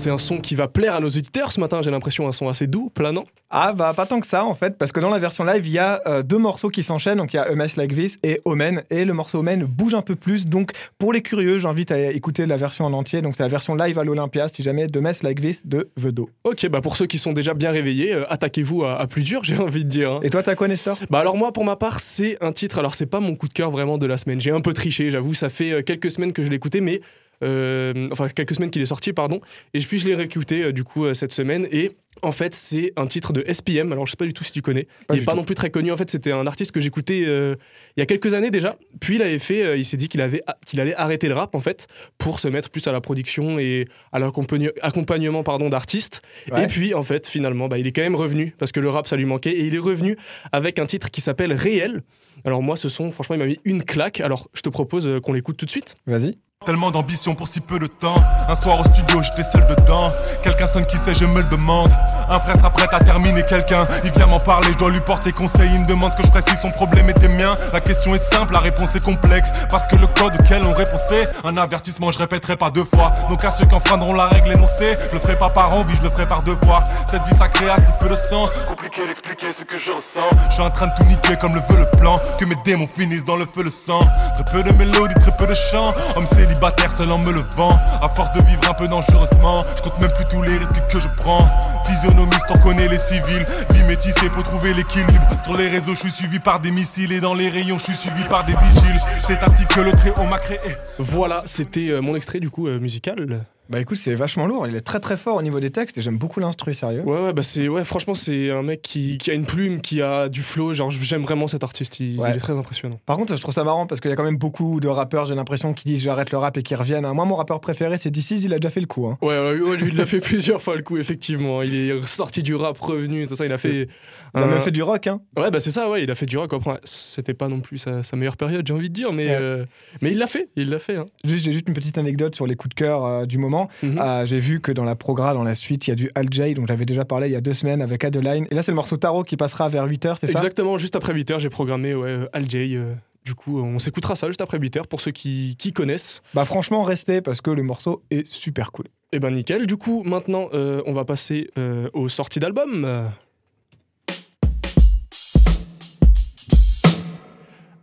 C'est 0.02 0.10
un 0.10 0.18
son 0.18 0.40
qui 0.40 0.56
va 0.56 0.68
plaire 0.68 0.96
à 0.96 1.00
nos 1.00 1.08
auditeurs 1.10 1.52
ce 1.52 1.60
matin. 1.60 1.82
J'ai 1.84 1.92
l'impression 1.92 2.28
un 2.28 2.32
son 2.32 2.50
assez 2.50 2.66
doux, 2.66 2.90
planant. 2.90 3.26
Ah, 3.52 3.74
bah 3.74 3.94
pas 3.96 4.08
tant 4.08 4.20
que 4.20 4.26
ça 4.26 4.46
en 4.46 4.56
fait, 4.56 4.78
parce 4.78 4.92
que 4.92 5.00
dans 5.00 5.10
la 5.10 5.20
version 5.20 5.44
live, 5.44 5.68
il 5.68 5.74
y 5.74 5.78
a 5.78 6.02
euh, 6.08 6.24
deux 6.24 6.40
morceaux 6.40 6.70
qui 6.70 6.82
s'enchaînent. 6.82 7.20
Donc 7.20 7.34
il 7.34 7.38
y 7.38 7.40
a 7.40 7.54
Mess 7.54 7.76
Like 7.76 7.94
This 7.94 8.18
et 8.24 8.42
Omen. 8.46 8.82
Et 8.90 9.06
le 9.06 9.14
morceau 9.14 9.40
Omen 9.40 9.64
bouge 9.64 9.94
un 9.94 10.02
peu 10.02 10.16
plus. 10.16 10.48
Donc 10.48 10.72
pour 10.98 11.14
les 11.14 11.22
curieux, 11.22 11.60
j'invite 11.60 11.92
à 11.92 12.00
écouter 12.12 12.48
la 12.48 12.56
version 12.58 12.86
en 12.86 12.94
entier. 12.94 13.22
Donc 13.22 13.36
c'est 13.36 13.44
la 13.44 13.50
version 13.50 13.76
live 13.76 14.00
à 14.00 14.04
l'Olympia, 14.04 14.48
si 14.48 14.64
jamais, 14.64 14.88
de 14.88 15.00
Mess 15.00 15.22
Like 15.22 15.40
This 15.40 15.68
de 15.68 15.92
The 16.02 16.08
Do. 16.08 16.30
Ok, 16.46 16.68
bah 16.70 16.82
pour 16.82 16.96
ceux 16.96 17.06
qui 17.06 17.20
sont 17.20 17.34
déjà 17.34 17.54
bien 17.54 17.70
réveillés, 17.70 18.16
euh, 18.16 18.26
attaquez-vous 18.32 18.84
à, 18.84 19.00
à 19.00 19.06
plus 19.06 19.22
dur, 19.22 19.44
j'ai 19.46 19.58
envie 19.58 19.84
de 19.84 19.90
dire. 19.90 20.12
hein. 20.14 20.20
Et 20.24 20.32
toi, 20.32 20.42
t'as 20.42 20.56
quoi, 20.56 20.68
Nestor? 20.68 20.98
Bah 21.12 21.20
alors 21.20 21.38
moi 21.38 21.52
pour 21.52 21.64
ma 21.64 21.76
part 21.76 22.00
c'est 22.00 22.38
un 22.42 22.54
titre, 22.54 22.80
alors 22.80 22.96
c'est 22.96 23.06
pas 23.06 23.20
mon 23.20 23.36
coup 23.36 23.48
de 23.48 23.54
cœur 23.54 23.70
vraiment 23.70 24.00
de 24.00 24.08
la 24.08 24.18
semaine, 24.18 24.42
j'ai 24.42 24.52
un 24.52 24.62
peu 24.62 24.74
triché 24.74 25.12
j'avoue, 25.12 25.34
ça 25.36 25.50
fait 25.50 25.72
euh, 25.74 25.82
quelques 25.84 26.10
semaines 26.10 26.34
que 26.34 26.42
je 26.42 26.50
l'ai 26.50 26.56
écouté 26.56 26.82
mais... 26.82 27.02
euh, 27.44 28.08
enfin 28.12 28.28
quelques 28.30 28.56
semaines 28.56 28.72
qu'il 28.72 28.82
est 28.82 28.86
sorti 28.88 29.14
pardon, 29.14 29.42
et 29.74 29.80
puis 29.80 30.00
je 30.00 30.08
l'ai 30.08 30.16
réécouté 30.16 30.64
euh, 30.66 30.72
du 30.72 30.84
coup 30.84 31.06
euh, 31.06 31.14
cette 31.14 31.34
semaine 31.34 31.68
et 31.72 31.92
en 32.22 32.32
fait 32.32 32.54
c'est 32.54 32.92
un 32.98 33.08
titre 33.08 33.32
de 33.34 33.44
SPM, 33.52 33.92
alors 33.92 34.06
je 34.06 34.12
sais 34.12 34.18
pas 34.18 34.26
du 34.26 34.34
tout 34.34 34.44
si 34.44 34.52
tu 34.52 34.62
connais, 34.62 34.88
Pas 35.08 35.16
il 35.16 35.22
est 35.22 35.24
pas 35.26 35.32
tout. 35.32 35.38
non 35.38 35.44
plus 35.44 35.56
très 35.56 35.72
connu, 35.72 35.92
en 35.92 35.98
fait 35.98 36.10
c'était 36.12 36.32
un 36.32 36.46
artiste 36.46 36.72
que 36.72 36.80
j'écoutais 36.82 37.24
euh, 37.26 37.56
il 37.96 38.02
y 38.02 38.04
a 38.04 38.06
quelques 38.06 38.34
années 38.34 38.52
déjà, 38.52 38.78
puis 39.00 39.16
il 39.16 39.22
avait 39.22 39.40
fait, 39.40 39.64
euh, 39.64 39.78
il 39.78 39.86
s'est 39.86 39.98
dit 39.98 40.08
qu'il 40.10 40.22
avait 40.22 40.44
qu'il 40.66 40.80
allait 40.82 40.94
arrêter 40.96 41.28
le 41.30 41.34
rap 41.36 41.56
en 41.56 41.60
fait 41.62 41.88
pour 42.18 42.40
se 42.40 42.48
mettre 42.48 42.70
plus 42.70 42.86
à 42.88 42.92
la 42.92 43.02
production 43.02 43.60
et 43.60 43.88
à 44.12 44.20
l'accompagnement 44.20 45.44
pardon 45.44 45.70
d'artistes 45.70 46.22
Ouais. 46.52 46.64
et 46.64 46.68
puis 46.68 46.94
en 46.94 47.04
fait 47.04 47.28
finalement 47.28 47.68
bah, 47.68 47.78
il 47.78 47.88
est 47.88 47.92
quand 47.92 48.02
même 48.02 48.16
revenu 48.16 48.54
parce 48.58 48.72
que 48.72 48.80
le 48.80 48.90
rap 48.90 49.08
ça 49.08 49.16
lui 49.16 49.26
manquait 49.26 49.52
et 49.52 49.66
il 49.66 49.76
est 49.76 49.80
revenu 49.80 50.18
avec 50.52 50.80
un 50.80 50.86
titre 50.86 51.10
qui 51.12 51.22
s'appelle 51.22 51.54
Réel. 51.54 52.02
Alors 52.46 52.62
moi 52.64 52.76
ce 52.76 52.90
son 52.90 53.12
franchement 53.12 53.36
il 53.36 53.40
m'a 53.40 53.46
mis 53.46 53.60
une 53.64 53.84
claque 53.84 54.20
alors 54.20 54.50
je 54.54 54.62
te 54.62 54.70
propose 54.70 55.10
qu'on 55.24 55.34
l'écoute 55.34 55.58
tout 55.58 55.66
de 55.66 55.72
suite. 55.72 55.96
Vas-y. 56.08 56.38
Tellement 56.64 56.92
d'ambition 56.92 57.34
pour 57.34 57.48
si 57.48 57.60
peu 57.60 57.80
de 57.80 57.88
temps. 57.88 58.14
Un 58.48 58.54
soir 58.54 58.80
au 58.80 58.86
studio, 58.86 59.20
j'étais 59.24 59.42
seul 59.42 59.66
dedans. 59.66 60.14
Quelqu'un 60.44 60.68
sonne 60.68 60.86
qui 60.86 60.96
sait, 60.96 61.16
je 61.16 61.26
me 61.26 61.40
le 61.42 61.48
demande. 61.50 61.90
Un 62.30 62.40
frère 62.40 62.56
s'apprête 62.56 62.94
à 62.94 63.00
terminer 63.00 63.44
quelqu'un. 63.44 63.88
Il 64.04 64.12
vient 64.12 64.28
m'en 64.28 64.38
parler, 64.38 64.68
je 64.72 64.78
dois 64.78 64.92
lui 64.92 65.00
porter 65.00 65.32
conseil. 65.32 65.72
Il 65.74 65.82
me 65.82 65.88
demande 65.88 66.14
que 66.14 66.24
je 66.24 66.30
précise 66.30 66.62
son 66.62 66.70
problème 66.70 67.10
était 67.10 67.30
mien. 67.30 67.58
La 67.74 67.82
question 67.82 68.14
est 68.14 68.20
simple, 68.20 68.54
la 68.54 68.60
réponse 68.60 68.96
est 68.96 69.04
complexe. 69.04 69.50
Parce 69.72 69.88
que 69.88 69.96
le 69.96 70.06
code 70.06 70.36
auquel 70.40 70.62
on 70.64 70.74
répond 70.74 70.98
c'est 70.98 71.28
un 71.44 71.58
avertissement, 71.58 72.12
je 72.12 72.20
répéterai 72.20 72.58
pas 72.58 72.70
deux 72.70 72.86
fois. 72.86 73.12
Donc 73.28 73.44
à 73.44 73.50
ceux 73.50 73.66
qui 73.66 73.74
enfreindront 73.74 74.14
la 74.14 74.28
règle 74.28 74.52
énoncée, 74.52 74.98
je 75.10 75.16
le 75.16 75.20
ferai 75.20 75.40
pas 75.40 75.50
par 75.50 75.74
envie, 75.74 75.96
je 75.96 76.04
le 76.04 76.12
ferai 76.12 76.28
par 76.28 76.44
devoir. 76.44 76.84
Cette 77.08 77.24
vie 77.24 77.36
sacrée 77.36 77.72
a 77.72 77.82
si 77.82 77.92
peu 78.00 78.08
de 78.08 78.16
sens. 78.16 78.52
Compliqué 78.70 79.08
d'expliquer 79.08 79.48
ce 79.58 79.64
que 79.64 79.80
je 79.80 79.90
ressens. 79.90 80.30
Je 80.50 80.54
suis 80.54 80.64
en 80.64 80.70
train 80.70 80.86
de 80.86 80.94
tout 80.96 81.06
niquer 81.06 81.38
comme 81.38 81.56
le 81.56 81.62
veut 81.72 81.80
le 81.80 81.98
plan. 81.98 82.18
Que 82.38 82.46
mes 82.46 82.56
démons 82.64 82.88
finissent 82.88 83.26
dans 83.26 83.38
le 83.38 83.48
feu 83.48 83.64
le 83.64 83.72
sang. 83.72 84.02
Très 84.36 84.46
peu 84.52 84.62
de 84.62 84.72
mélodie, 84.78 85.16
très 85.16 85.36
peu 85.36 85.48
de 85.48 85.56
chants. 85.56 85.92
Homme 86.16 86.28
célibataire, 86.52 86.92
seul 86.92 87.12
en 87.12 87.20
me 87.20 87.32
levant. 87.32 87.78
À 88.02 88.10
force 88.10 88.32
de 88.34 88.42
vivre 88.46 88.62
un 88.70 88.74
peu 88.74 88.86
dangereusement, 88.86 89.64
je 89.76 89.82
compte 89.82 90.00
même 90.00 90.12
plus 90.16 90.26
tous 90.30 90.42
les 90.42 90.58
risques 90.58 90.82
que 90.90 91.00
je 91.00 91.08
prends. 91.18 91.46
Physionomiste, 91.86 92.46
on 92.50 92.58
connaît 92.58 92.88
les 92.88 92.98
civils. 92.98 93.46
Vie 93.74 93.84
métissée, 93.86 94.30
faut 94.30 94.42
trouver 94.42 94.74
l'équilibre. 94.74 95.28
Sur 95.44 95.58
les 95.58 95.68
réseaux, 95.68 95.96
je 95.96 96.02
suis 96.02 96.12
suivi 96.12 96.40
par 96.40 96.60
des 96.60 96.72
missiles. 96.72 97.12
Et 97.12 97.20
dans 97.20 97.34
les 97.34 97.50
rayons, 97.50 97.78
je 97.78 97.86
suis 97.86 97.96
suivi 97.96 98.24
par 98.26 98.44
des 98.46 98.54
vigiles. 98.54 99.00
C'est 99.24 99.44
ainsi 99.44 99.66
que 99.66 99.82
le 99.82 99.92
Très-Haut 99.92 100.26
m'a 100.26 100.38
créé. 100.38 100.60
Voilà 101.00 101.44
c'était 101.62 101.90
euh, 101.90 102.02
mon 102.02 102.16
extrait 102.16 102.40
du 102.40 102.50
coup 102.50 102.68
euh, 102.68 102.80
musical. 102.80 103.46
Bah 103.72 103.80
écoute, 103.80 103.98
c'est 103.98 104.14
vachement 104.14 104.46
lourd. 104.48 104.68
Il 104.68 104.76
est 104.76 104.82
très 104.82 105.00
très 105.00 105.16
fort 105.18 105.38
au 105.38 105.42
niveau 105.42 105.60
des 105.60 105.70
textes 105.70 105.98
et 105.98 106.02
j'aime 106.02 106.18
beaucoup 106.18 106.40
l'instru, 106.40 106.74
sérieux. 106.74 107.02
Ouais 107.06 107.22
ouais 107.22 107.34
bah 107.34 107.42
c'est 107.44 107.68
ouais 107.70 107.84
franchement 107.86 108.14
c'est 108.14 108.52
un 108.52 108.64
mec 108.64 108.82
qui, 108.82 109.18
qui 109.18 109.32
a 109.32 109.34
une 109.34 109.46
plume, 109.46 109.80
qui 109.82 110.02
a 110.02 110.28
du 110.30 110.42
flow, 110.42 110.74
genre 110.74 110.92
j'aime 110.92 111.22
vraiment 111.22 111.48
cet 111.48 111.64
artiste, 111.64 112.00
il, 112.00 112.20
Ouais. 112.20 112.32
il 112.32 112.36
est 112.36 112.40
très 112.40 112.54
impressionnant. 112.54 113.00
Par 113.06 113.16
contre, 113.18 113.36
je 113.36 113.42
trouve 113.42 113.54
ça 113.54 113.64
marrant 113.64 113.88
parce 113.88 114.02
qu'il 114.02 114.10
y 114.10 114.14
a 114.14 114.18
quand 114.18 114.24
même 114.26 114.38
beaucoup 114.38 114.80
de 114.82 114.88
rappeurs, 114.88 115.26
j'ai 115.26 115.36
l'impression, 115.36 115.74
qui 115.74 115.86
disent 115.86 116.02
j'arrête 116.02 116.32
le 116.32 116.38
rap 116.38 116.58
et 116.58 116.64
qui 116.64 116.76
reviennent. 116.76 117.08
Moi, 117.14 117.26
mon 117.26 117.36
rappeur 117.36 117.60
préféré, 117.62 117.98
c'est 117.98 118.12
DC's, 118.12 118.44
il 118.44 118.54
a 118.54 118.60
déjà 118.60 118.70
fait 118.70 118.82
le 118.82 118.88
coup. 118.88 119.08
hein. 119.08 119.18
Ouais, 119.22 119.30
ouais, 119.40 119.60
ouais, 119.62 119.78
lui 119.78 119.90
il 119.92 119.96
l'a 119.98 120.06
fait 120.06 120.20
plusieurs 120.22 120.62
fois 120.62 120.76
le 120.76 120.84
coup 120.84 120.98
effectivement, 120.98 121.62
il 121.62 121.74
est 121.74 122.06
sorti 122.08 122.44
du 122.44 122.56
rap, 122.56 122.78
revenu, 122.78 123.26
tout 123.28 123.36
ça, 123.36 123.46
il 123.46 123.52
a 123.54 123.58
fait... 123.58 123.88
Il 124.34 124.40
a 124.42 124.46
même 124.46 124.62
fait 124.62 124.72
du 124.72 124.82
rock, 124.82 125.08
hein. 125.08 125.20
Ouais, 125.38 125.52
bah 125.52 125.60
c'est 125.60 125.72
ça, 125.72 125.90
ouais, 125.90 126.04
il 126.04 126.10
a 126.12 126.16
fait 126.16 126.26
du 126.26 126.38
rock. 126.38 126.54
Après, 126.54 126.80
c'était 126.86 127.34
pas 127.34 127.50
non 127.50 127.60
plus 127.60 127.80
sa, 127.80 128.02
sa 128.02 128.16
meilleure 128.16 128.38
période, 128.38 128.66
j'ai 128.66 128.74
envie 128.74 128.88
de 128.90 128.94
dire, 128.94 129.12
mais, 129.12 129.28
euh, 129.30 129.66
mais 130.02 130.12
il 130.12 130.18
l'a 130.18 130.28
fait, 130.28 130.48
il 130.56 130.70
l'a 130.70 130.80
fait. 130.80 130.96
hein. 130.96 131.06
Juste, 131.26 131.44
j'ai 131.44 131.52
juste 131.52 131.68
une 131.68 131.74
petite 131.74 131.98
anecdote 131.98 132.34
sur 132.34 132.48
les 132.48 132.56
coups 132.56 132.70
de 132.70 132.76
cœur 132.76 133.04
euh, 133.04 133.26
du 133.26 133.38
moment. 133.38 133.61
Mhm. 133.84 133.98
Euh, 134.00 134.26
j'ai 134.26 134.40
vu 134.40 134.62
que 134.62 134.72
dans 134.72 134.84
la 134.84 134.96
progra, 134.96 135.34
dans 135.34 135.44
la 135.44 135.56
suite, 135.56 135.88
il 135.88 135.92
y 135.92 135.94
a 135.94 135.96
du 135.96 136.10
Al 136.16 136.28
Jay, 136.32 136.54
dont 136.54 136.66
j'avais 136.68 136.86
déjà 136.86 137.06
parlé 137.06 137.28
il 137.28 137.34
y 137.34 137.36
a 137.36 137.42
deux 137.42 137.54
semaines 137.54 137.82
avec 137.82 138.04
Adeline. 138.04 138.48
Et 138.52 138.56
là, 138.56 138.62
c'est 138.62 138.72
le 138.72 138.76
morceau 138.76 138.98
Tarot 138.98 139.24
qui 139.24 139.38
passera 139.38 139.70
vers 139.70 139.88
8h, 139.88 140.18
c'est 140.20 140.28
ça? 140.28 140.34
Exactement, 140.34 140.78
juste 140.78 140.96
après 140.96 141.14
8h, 141.14 141.40
j'ai 141.40 141.50
programmé 141.50 141.94
ouais, 141.96 142.28
Al 142.34 142.50
Jay. 142.50 142.72
euh, 142.76 142.94
du 143.24 143.36
coup, 143.36 143.60
on 143.62 143.78
s'écoutera 143.78 144.16
ça 144.16 144.28
juste 144.28 144.42
après 144.42 144.58
8h 144.58 144.88
pour 144.88 145.00
ceux 145.00 145.12
qui, 145.12 145.56
qui 145.60 145.74
connaissent. 145.74 146.24
Bah 146.34 146.44
franchement, 146.44 146.82
restez 146.82 147.22
parce 147.22 147.40
que 147.40 147.52
le 147.52 147.62
morceau 147.62 148.02
est 148.10 148.26
super 148.26 148.72
cool. 148.72 148.86
Et 149.12 149.20
ben 149.20 149.30
nickel. 149.32 149.68
Du 149.68 149.78
coup, 149.78 150.02
maintenant, 150.04 150.50
euh, 150.54 150.82
on 150.88 150.94
va 150.94 151.06
passer 151.06 151.52
euh, 151.58 151.88
aux 151.94 152.10
sorties 152.10 152.40
d'albums. 152.40 153.12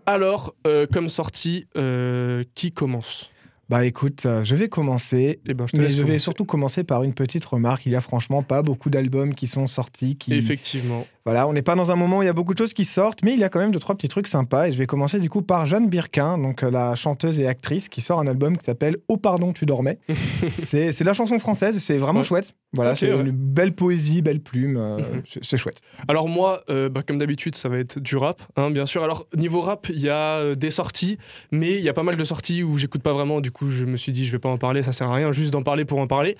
Alors, 0.06 0.54
euh, 0.66 0.86
comme 0.90 1.08
sortie, 1.08 1.66
euh, 1.76 2.42
qui 2.54 2.72
commence? 2.72 3.30
Bah 3.68 3.84
écoute, 3.84 4.24
euh, 4.24 4.44
je 4.44 4.54
vais 4.56 4.68
commencer. 4.70 5.40
Eh 5.46 5.52
ben, 5.52 5.66
je 5.66 5.76
te 5.76 5.80
Mais 5.82 5.90
je 5.90 6.02
vais 6.02 6.18
surtout 6.18 6.46
commencer 6.46 6.84
par 6.84 7.02
une 7.02 7.12
petite 7.12 7.44
remarque. 7.44 7.84
Il 7.84 7.92
y 7.92 7.96
a 7.96 8.00
franchement 8.00 8.42
pas 8.42 8.62
beaucoup 8.62 8.88
d'albums 8.88 9.34
qui 9.34 9.46
sont 9.46 9.66
sortis. 9.66 10.16
Qui... 10.16 10.32
Effectivement. 10.32 11.06
Voilà, 11.26 11.46
on 11.46 11.52
n'est 11.52 11.60
pas 11.60 11.74
dans 11.74 11.90
un 11.90 11.96
moment 11.96 12.18
où 12.18 12.22
il 12.22 12.26
y 12.26 12.30
a 12.30 12.32
beaucoup 12.32 12.54
de 12.54 12.58
choses 12.58 12.72
qui 12.72 12.86
sortent, 12.86 13.22
mais 13.22 13.34
il 13.34 13.38
y 13.38 13.44
a 13.44 13.50
quand 13.50 13.58
même 13.58 13.70
deux, 13.70 13.78
trois 13.78 13.94
petits 13.94 14.08
trucs 14.08 14.28
sympas. 14.28 14.68
Et 14.68 14.72
je 14.72 14.78
vais 14.78 14.86
commencer 14.86 15.18
du 15.20 15.28
coup 15.28 15.42
par 15.42 15.66
Jeanne 15.66 15.86
Birkin, 15.90 16.38
donc 16.38 16.62
euh, 16.62 16.70
la 16.70 16.94
chanteuse 16.94 17.38
et 17.38 17.46
actrice, 17.46 17.90
qui 17.90 18.00
sort 18.00 18.18
un 18.20 18.26
album 18.26 18.56
qui 18.56 18.64
s'appelle 18.64 18.96
Oh 19.08 19.18
pardon, 19.18 19.52
tu 19.52 19.66
dormais. 19.66 19.98
c'est 20.56 20.98
de 20.98 21.04
la 21.04 21.12
chanson 21.12 21.38
française 21.38 21.76
et 21.76 21.80
c'est 21.80 21.98
vraiment 21.98 22.20
Ouais. 22.20 22.24
chouette. 22.24 22.54
Voilà, 22.72 22.94
c'est 22.94 23.12
ouais. 23.12 23.20
une 23.20 23.30
belle 23.32 23.74
poésie, 23.74 24.22
belle 24.22 24.40
plume. 24.40 24.78
euh, 24.78 24.98
Mhm. 24.98 25.22
c'est- 25.42 25.56
chouette. 25.58 25.80
Alors 26.06 26.28
moi, 26.28 26.62
euh, 26.70 26.88
bah, 26.88 27.02
comme 27.06 27.18
d'habitude, 27.18 27.54
ça 27.54 27.68
va 27.68 27.78
être 27.78 27.98
du 27.98 28.16
rap, 28.16 28.42
hein, 28.56 28.70
bien 28.70 28.86
sûr. 28.86 29.04
Alors 29.04 29.26
niveau 29.36 29.60
rap, 29.60 29.88
il 29.90 30.00
y 30.00 30.08
a 30.08 30.54
des 30.54 30.70
sorties, 30.70 31.18
mais 31.52 31.74
il 31.76 31.82
y 31.82 31.88
a 31.90 31.94
pas 31.94 32.02
mal 32.02 32.16
de 32.16 32.24
sorties 32.24 32.62
où 32.62 32.78
j'écoute 32.78 33.02
pas 33.02 33.12
vraiment. 33.12 33.40
Du 33.42 33.50
coup, 33.50 33.57
je 33.62 33.84
me 33.84 33.96
suis 33.96 34.12
dit, 34.12 34.24
je 34.24 34.32
vais 34.32 34.38
pas 34.38 34.48
en 34.48 34.58
parler, 34.58 34.82
ça 34.82 34.92
sert 34.92 35.08
à 35.08 35.14
rien, 35.14 35.32
juste 35.32 35.52
d'en 35.52 35.62
parler 35.62 35.84
pour 35.84 35.98
en 35.98 36.06
parler. 36.06 36.36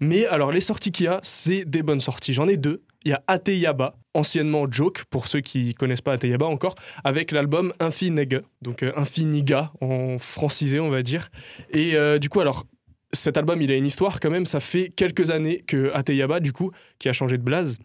Mais 0.00 0.26
alors 0.26 0.52
les 0.52 0.60
sorties 0.60 0.92
qu'il 0.92 1.04
y 1.04 1.08
a, 1.08 1.20
c'est 1.22 1.64
des 1.64 1.82
bonnes 1.82 2.00
sorties. 2.00 2.32
J'en 2.32 2.48
ai 2.48 2.56
deux. 2.56 2.82
Il 3.04 3.10
y 3.10 3.14
a 3.14 3.22
Ateyaba, 3.26 3.96
anciennement 4.14 4.66
Joke, 4.70 5.04
pour 5.10 5.26
ceux 5.26 5.40
qui 5.40 5.74
connaissent 5.74 6.00
pas 6.00 6.12
Ateyaba 6.12 6.46
encore, 6.46 6.76
avec 7.02 7.32
l'album 7.32 7.72
Infinega, 7.80 8.42
donc 8.62 8.82
euh, 8.82 8.92
Infiniga 8.96 9.72
en 9.80 10.18
francisé, 10.18 10.78
on 10.78 10.88
va 10.88 11.02
dire. 11.02 11.28
Et 11.72 11.96
euh, 11.96 12.18
du 12.18 12.28
coup, 12.28 12.40
alors 12.40 12.64
cet 13.12 13.36
album, 13.36 13.60
il 13.60 13.70
a 13.70 13.74
une 13.74 13.86
histoire 13.86 14.20
quand 14.20 14.30
même. 14.30 14.46
Ça 14.46 14.60
fait 14.60 14.90
quelques 14.94 15.30
années 15.30 15.62
que 15.66 15.92
Ateyaba, 15.94 16.40
du 16.40 16.52
coup, 16.52 16.70
qui 16.98 17.08
a 17.08 17.12
changé 17.12 17.38
de 17.38 17.42
blaze, 17.42 17.78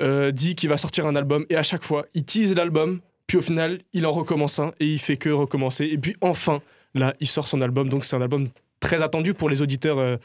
euh, 0.00 0.30
dit 0.30 0.54
qu'il 0.54 0.68
va 0.68 0.76
sortir 0.76 1.06
un 1.06 1.16
album. 1.16 1.46
Et 1.50 1.56
à 1.56 1.62
chaque 1.62 1.84
fois, 1.84 2.06
il 2.14 2.24
tease 2.24 2.54
l'album. 2.54 3.00
Puis 3.28 3.36
au 3.36 3.40
final, 3.42 3.78
il 3.92 4.04
en 4.06 4.12
recommence 4.12 4.58
un 4.58 4.72
et 4.80 4.86
il 4.86 4.98
fait 4.98 5.16
que 5.16 5.28
recommencer. 5.28 5.84
Et 5.84 5.98
puis 5.98 6.16
enfin, 6.20 6.60
là, 6.94 7.14
il 7.20 7.28
sort 7.28 7.46
son 7.46 7.60
album. 7.60 7.88
Donc 7.88 8.04
c'est 8.04 8.16
un 8.16 8.22
album 8.22 8.48
très 8.80 9.02
attendu 9.02 9.34
pour 9.34 9.48
les 9.48 9.62
auditeurs 9.62 9.98
euh, 9.98 10.16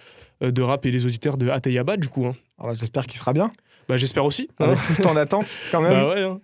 de 0.42 0.62
rap 0.64 0.86
et 0.88 0.92
les 0.92 1.06
auditeurs 1.06 1.38
de 1.38 1.50
Ateyaba, 1.50 1.98
du 1.98 2.08
coup. 2.08 2.26
hein. 2.26 2.36
Alors, 2.60 2.76
J'espère 2.76 3.06
qu'il 3.06 3.20
sera 3.20 3.34
bien. 3.34 3.52
Bah, 3.88 3.98
j'espère 3.98 4.26
aussi. 4.26 4.50
On 4.60 4.66
hein. 4.70 4.74
est 4.76 4.96
tous 4.96 5.06
en 5.06 5.16
attente 5.18 5.48
quand 5.72 5.82
même. 5.82 5.92
Bah 5.92 6.10
ouais. 6.10 6.22
hein. 6.24 6.40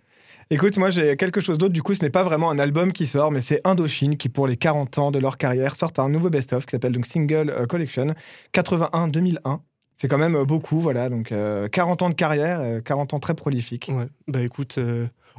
Écoute, 0.51 0.75
moi 0.77 0.89
j'ai 0.89 1.15
quelque 1.15 1.39
chose 1.41 1.57
d'autre. 1.59 1.73
Du 1.73 1.83
coup, 1.83 1.93
ce 1.93 2.01
n'est 2.03 2.09
pas 2.09 2.23
vraiment 2.23 2.49
un 2.49 2.57
album 2.59 2.91
qui 2.91 3.05
sort, 3.07 3.31
mais 3.31 3.39
c'est 3.39 3.61
Indochine 3.65 4.17
qui, 4.17 4.29
pour 4.29 4.47
les 4.47 4.57
40 4.57 4.97
ans 4.97 5.11
de 5.11 5.19
leur 5.19 5.37
carrière, 5.37 5.75
sortent 5.75 5.99
un 5.99 6.09
nouveau 6.09 6.29
best-of 6.31 6.65
qui 6.65 6.71
s'appelle 6.71 6.91
donc 6.91 7.05
Single 7.05 7.49
euh, 7.51 7.65
Collection 7.67 8.15
81-2001. 8.53 9.59
C'est 9.97 10.07
quand 10.07 10.17
même 10.17 10.35
euh, 10.35 10.45
beaucoup, 10.45 10.79
voilà. 10.79 11.09
Donc 11.09 11.31
euh, 11.31 11.67
40 11.67 12.01
ans 12.01 12.09
de 12.09 12.15
carrière, 12.15 12.59
euh, 12.61 12.81
40 12.81 13.13
ans 13.13 13.19
très 13.19 13.35
prolifiques. 13.35 13.89
Ouais. 13.93 14.07
Bah 14.27 14.41
écoute, 14.41 14.79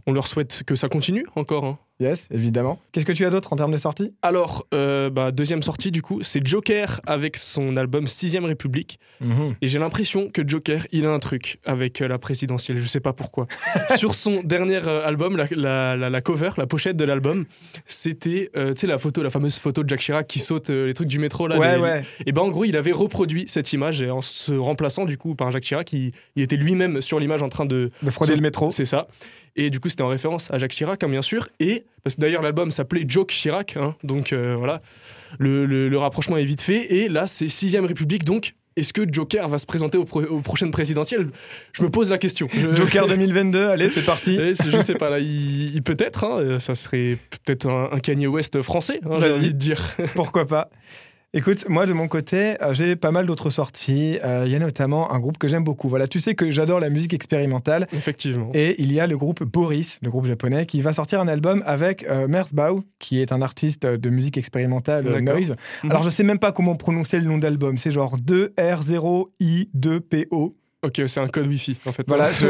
on 0.07 0.13
leur 0.13 0.27
souhaite 0.27 0.63
que 0.67 0.75
ça 0.77 0.89
continue 0.89 1.25
encore. 1.37 1.65
hein. 1.65 1.79
Yes, 2.01 2.29
évidemment. 2.33 2.81
Qu'est-ce 2.93 3.05
que 3.05 3.13
tu 3.13 3.27
as 3.27 3.31
d'autre 3.31 3.53
en 3.53 3.57
termes 3.57 3.73
de 3.73 3.77
sortie 3.77 4.15
Alors, 4.23 4.67
euh, 4.73 5.11
bah, 5.11 5.33
deuxième 5.33 5.63
sortie, 5.63 5.91
du 5.91 6.01
coup, 6.01 6.23
c'est 6.23 6.43
Joker 6.47 7.03
avec 7.07 7.37
son 7.37 7.77
album 7.77 8.07
Sixième 8.07 8.47
République. 8.47 8.99
Et 9.61 9.69
j'ai 9.69 9.79
l'impression 9.79 10.31
que 10.31 10.41
Joker, 10.49 10.87
il 10.93 11.05
a 11.05 11.11
un 11.11 11.19
truc 11.19 11.59
avec 11.67 12.01
euh, 12.01 12.09
la 12.09 12.19
présidentielle. 12.19 12.79
Je 12.79 12.87
sais 12.87 13.01
pas 13.01 13.13
pourquoi. 13.13 13.49
Sur 13.99 14.15
son 14.15 14.41
dernier 14.43 14.77
euh, 14.77 15.07
album, 15.07 15.37
la, 15.37 15.45
la- 15.51 15.95
la- 15.95 16.09
la 16.09 16.21
cover, 16.23 16.53
la 16.57 16.67
pochette 16.67 16.97
de 16.97 17.05
l'album, 17.05 17.45
c'était, 17.87 18.51
tu 18.55 18.61
sais, 18.77 18.87
la 18.87 18.99
photo, 18.99 19.23
la 19.23 19.29
fameuse 19.31 19.59
photo 19.59 19.83
de 19.83 19.89
Jacques 19.89 20.01
Chirac 20.01 20.27
qui 20.27 20.39
saute 20.41 20.71
les 20.71 20.95
trucs 20.95 21.09
du 21.09 21.19
métro 21.19 21.49
là. 21.49 21.59
Ouais, 21.59 21.77
les- 21.77 21.83
ouais. 21.83 22.05
Et 22.25 22.33
ben 22.33 22.43
en 22.43 22.49
gros, 22.49 22.65
il 22.65 22.77
avait 22.77 22.93
reproduit 22.93 23.45
cette 23.47 23.73
image 23.73 24.01
et 24.03 24.11
en 24.11 24.21
se 24.23 24.53
remplaçant 24.53 25.05
du 25.05 25.19
coup 25.19 25.35
par 25.35 25.51
Jacques 25.51 25.65
Chirac, 25.65 25.93
il, 25.93 26.13
il 26.37 26.43
était 26.43 26.57
lui-même 26.57 27.01
sur 27.01 27.21
l'image 27.21 27.43
en 27.43 27.49
train 27.49 27.67
de. 27.67 27.91
De 28.03 28.11
frauder 28.11 28.35
le 28.37 28.41
métro. 28.43 28.71
C'est 28.71 28.85
ça. 28.85 29.07
Et 29.57 29.71
du 29.71 29.81
coup, 29.81 29.89
c'était 29.89 30.03
en 30.03 30.09
référence 30.09 30.51
à 30.51 30.59
Jacques 30.59 30.73
Chirac, 30.73 31.03
hein, 31.03 31.09
bien 31.09 31.23
sûr. 31.23 31.49
Et 31.59 31.85
parce 32.05 32.17
que 32.17 32.21
d'ailleurs, 32.21 32.43
l'album 32.43 32.71
s'appelait 32.71 33.05
Joke 33.07 33.31
Chirac. 33.31 33.77
hein, 33.77 33.95
donc 34.05 34.33
euh, 34.33 34.55
voilà, 34.57 34.81
le, 35.39 35.67
le- 35.67 35.89
le 35.89 35.99
rapprochement 35.99 36.37
est 36.37 36.45
vite 36.45 36.63
fait. 36.63 36.95
Et 36.95 37.09
là, 37.09 37.27
c'est 37.27 37.49
Sixième 37.49 37.85
République. 37.85 38.25
Donc, 38.25 38.55
est-ce 38.77 38.93
que 38.93 39.03
Joker 39.13 39.49
va 39.49 39.59
se 39.59 39.67
présenter 39.67 39.99
aux, 39.99 40.05
pro- 40.05 40.23
aux 40.23 40.41
prochaines 40.41 40.71
présidentielles? 40.71 41.29
Je 41.73 41.83
me 41.83 41.91
pose 41.91 42.09
la 42.11 42.19
question. 42.19 42.47
Je- 42.53 42.75
Joker 42.75 43.07
2022, 43.09 43.67
allez, 43.67 43.89
c'est 43.89 44.05
parti. 44.07 44.39
Eh, 44.41 44.55
c'est- 44.55 44.71
je 44.71 44.81
sais 44.81 44.95
pas 44.95 45.11
là, 45.11 45.19
il, 45.19 45.75
il- 45.75 45.83
peut-être, 45.83 46.25
hein, 46.25 46.59
ça 46.61 46.75
serait 46.77 47.19
peut-être 47.45 47.67
un, 47.69 47.89
un 47.93 47.99
Kanye 47.99 48.29
West 48.29 48.63
français, 48.63 49.01
j'ai 49.03 49.33
envie 49.33 49.53
de 49.53 49.59
dire. 49.59 49.97
Pourquoi 50.15 50.47
pas 50.47 50.71
Écoute, 51.33 51.69
moi 51.69 51.87
de 51.87 51.93
mon 51.93 52.09
côté, 52.09 52.61
euh, 52.61 52.75
j'ai 52.75 52.97
pas 52.97 53.13
mal 53.13 53.25
d'autres 53.25 53.51
sorties. 53.51 54.19
Euh, 54.25 54.43
Il 54.47 54.51
y 54.53 54.57
a 54.57 54.59
notamment 54.59 55.13
un 55.13 55.21
groupe 55.21 55.39
que 55.39 55.47
j'aime 55.47 55.63
beaucoup. 55.63 55.89
Voilà, 55.89 56.09
tu 56.09 56.19
sais 56.19 56.35
que 56.35 56.51
j'adore 56.51 56.81
la 56.81 56.91
musique 56.91 57.15
expérimentale. 57.15 57.87
Effectivement. 57.93 58.51
Et 58.53 58.75
il 58.83 58.93
y 58.93 58.99
a 58.99 59.07
le 59.07 59.17
groupe 59.17 59.45
Boris, 59.45 60.01
le 60.03 60.11
groupe 60.11 60.27
japonais, 60.27 60.67
qui 60.67 60.83
va 60.83 60.93
sortir 60.93 61.21
un 61.21 61.29
album 61.29 61.63
avec 61.67 62.03
euh, 62.09 62.27
Merzbau, 62.27 62.83
qui 62.99 63.21
est 63.23 63.31
un 63.31 63.43
artiste 63.43 63.87
de 63.87 64.11
musique 64.11 64.39
expérimentale 64.39 65.07
euh, 65.07 65.21
noise. 65.21 65.55
Mhm. 65.85 65.91
Alors 65.93 66.03
je 66.03 66.11
sais 66.11 66.25
même 66.25 66.41
pas 66.41 66.51
comment 66.51 66.75
prononcer 66.75 67.21
le 67.21 67.27
nom 67.27 67.39
d'album. 67.39 67.79
C'est 67.79 67.93
genre 67.93 68.17
2R0I2PO. 68.19 70.55
Ok, 70.83 71.03
c'est 71.07 71.21
un 71.21 71.29
code 71.29 71.47
Wi-Fi 71.47 71.77
en 71.87 71.93
fait. 71.93 72.07
Voilà. 72.09 72.33
je- 72.41 72.47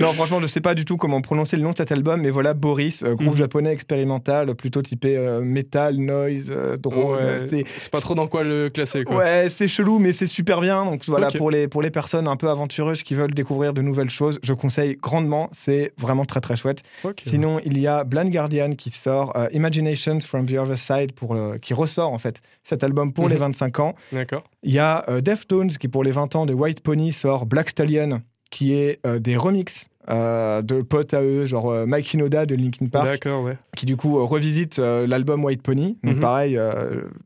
non, 0.00 0.12
franchement, 0.12 0.40
je 0.40 0.46
sais 0.46 0.60
pas 0.60 0.74
du 0.74 0.84
tout 0.84 0.96
comment 0.96 1.20
prononcer 1.20 1.56
le 1.56 1.62
nom 1.62 1.70
de 1.70 1.76
cet 1.76 1.92
album, 1.92 2.20
mais 2.22 2.30
voilà, 2.30 2.54
Boris, 2.54 3.02
euh, 3.02 3.14
groupe 3.14 3.32
Mhm. 3.32 3.36
japonais 3.36 3.72
expérimental, 3.72 4.54
plutôt 4.54 4.82
typé 4.82 5.16
euh, 5.16 5.40
metal, 5.40 5.96
noise, 5.96 6.46
euh, 6.50 6.76
drone. 6.76 7.16
Ouais, 7.22 7.64
c'est 7.78 7.90
pas 7.90 8.00
trop 8.00 8.14
dans 8.14 8.26
quoi 8.26 8.42
le 8.44 8.70
classer 8.70 9.04
quoi. 9.04 9.16
Ouais, 9.16 9.48
c'est 9.48 9.68
chelou, 9.68 9.98
mais 9.98 10.12
c'est 10.12 10.26
super 10.26 10.60
bien. 10.60 10.84
Donc 10.84 11.02
voilà, 11.06 11.28
pour, 11.28 11.50
les, 11.50 11.68
pour 11.68 11.82
les 11.82 11.90
personnes 11.90 12.28
un 12.28 12.36
peu 12.36 12.48
aventureuses 12.48 13.02
qui 13.02 13.14
veulent 13.14 13.34
découvrir 13.34 13.72
de 13.72 13.82
nouvelles 13.82 14.10
choses, 14.10 14.38
je 14.42 14.52
conseille 14.52 14.96
grandement. 15.00 15.48
C'est 15.52 15.92
vraiment 15.98 16.24
très 16.24 16.40
très 16.40 16.56
chouette. 16.56 16.82
Sinon, 17.18 17.60
il 17.64 17.78
y 17.78 17.86
a 17.86 18.04
Blind 18.04 18.30
Guardian 18.30 18.70
qui 18.72 18.90
sort 18.90 19.36
Imaginations 19.52 20.20
from 20.20 20.46
the 20.46 20.54
Other 20.54 20.76
Side, 20.78 21.12
pour, 21.12 21.36
qui 21.60 21.74
ressort 21.74 22.12
en 22.12 22.18
fait 22.18 22.40
cet 22.64 22.84
album 22.84 23.12
pour 23.12 23.24
Mhm. 23.24 23.30
les 23.30 23.36
25 23.36 23.80
ans. 23.80 23.94
D'accord. 24.12 24.44
Il 24.62 24.72
y 24.72 24.78
a 24.78 25.04
Deftones 25.20 25.68
qui, 25.78 25.88
pour 25.88 26.04
les 26.04 26.10
20 26.12 26.36
ans 26.36 26.46
de 26.46 26.54
White 26.54 26.80
Pony, 26.80 27.12
sort 27.12 27.46
Black 27.46 27.70
Stallion, 27.70 28.20
qui 28.52 28.74
est 28.74 29.00
euh, 29.06 29.18
des 29.18 29.36
remixes 29.36 29.88
euh, 30.08 30.62
de 30.62 30.82
potes 30.82 31.14
à 31.14 31.22
eux, 31.22 31.44
genre 31.46 31.70
euh, 31.70 31.86
Mike 31.86 32.06
Shinoda 32.08 32.46
de 32.46 32.54
Linkin 32.54 32.86
Park, 32.86 33.24
ouais. 33.26 33.56
qui 33.76 33.86
du 33.86 33.96
coup 33.96 34.18
euh, 34.18 34.22
revisite 34.24 34.78
l'album 34.78 35.42
White 35.44 35.62
Pony. 35.62 35.96
Donc 36.04 36.16
Mhm. 36.16 36.20
pareil, 36.20 36.58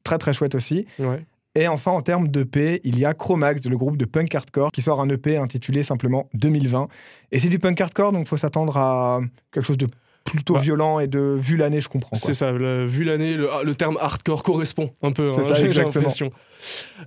très 0.04 0.16
très 0.18 0.32
chouette 0.32 0.54
aussi. 0.54 0.86
ouais. 0.98 1.24
Et 1.58 1.68
enfin, 1.68 1.90
en 1.92 2.02
termes 2.02 2.28
d'EP, 2.28 2.82
il 2.84 2.98
y 2.98 3.06
a 3.06 3.14
Chromax, 3.14 3.64
le 3.66 3.78
groupe 3.78 3.96
de 3.96 4.04
punk 4.04 4.34
hardcore, 4.34 4.70
qui 4.72 4.82
sort 4.82 5.00
un 5.00 5.08
EP 5.08 5.38
intitulé 5.38 5.82
simplement 5.82 6.28
2020. 6.34 6.88
Et 7.32 7.38
c'est 7.38 7.48
du 7.48 7.58
punk 7.58 7.80
hardcore, 7.80 8.12
donc 8.12 8.26
il 8.26 8.28
faut 8.28 8.36
s'attendre 8.36 8.76
à 8.76 9.20
quelque 9.52 9.64
chose 9.64 9.78
de 9.78 9.88
plutôt 10.26 10.54
Bah, 10.54 10.60
violent 10.60 11.00
et 11.00 11.06
de 11.06 11.34
vu 11.38 11.56
l'année, 11.56 11.80
je 11.80 11.88
comprends. 11.88 12.14
C'est 12.16 12.34
ça, 12.34 12.52
le- 12.52 12.84
vu 12.84 13.04
l'année, 13.04 13.34
le, 13.34 13.48
le 13.64 13.74
terme 13.74 13.96
hardcore 14.00 14.42
correspond 14.42 14.90
un 15.02 15.12
peu. 15.12 15.32
C'est 15.32 15.40
hein, 15.40 15.54
ça, 15.54 15.60
exactement. 15.64 16.08